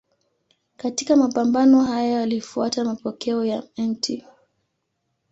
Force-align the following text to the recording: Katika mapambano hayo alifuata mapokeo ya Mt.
Katika 0.77 1.15
mapambano 1.15 1.83
hayo 1.83 2.21
alifuata 2.23 2.83
mapokeo 2.85 3.45
ya 3.45 3.63
Mt. 3.77 4.23